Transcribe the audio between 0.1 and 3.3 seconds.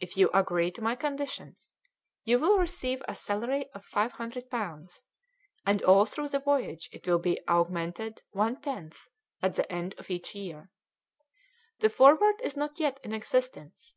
you agree to my conditions you will receive a